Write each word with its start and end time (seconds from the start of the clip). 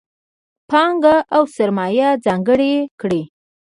پانګه 0.69 1.15
او 1.35 1.43
سرمایه 1.55 2.09
ځانګړې 2.25 2.73
کړي. 3.01 3.21